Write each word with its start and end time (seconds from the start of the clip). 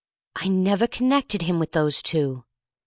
"I 0.35 0.47
never 0.47 0.87
connected 0.87 1.43
him 1.43 1.59
with 1.59 1.73
those 1.73 2.01
two!" 2.01 2.43